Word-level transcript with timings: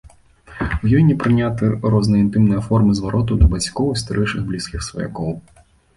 У 0.85 0.89
ёй 0.99 1.03
не 1.09 1.15
прыняты 1.23 1.69
розныя 1.95 2.21
інтымныя 2.25 2.61
формы 2.69 2.97
зваротаў 3.01 3.35
да 3.43 3.51
бацькоў 3.53 3.87
і 3.93 4.01
старэйшых 4.03 4.41
блізкіх 4.49 4.81
сваякоў. 4.89 5.31